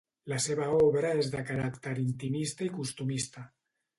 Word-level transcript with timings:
La 0.31 0.37
seva 0.45 0.69
obra 0.77 1.11
és 1.23 1.29
de 1.35 1.43
caràcter 1.51 1.93
intimista 2.05 2.67
i 2.69 2.73
costumista. 2.81 3.45